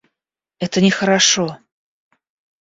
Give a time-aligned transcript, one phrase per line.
[0.57, 1.59] Это нехорошо!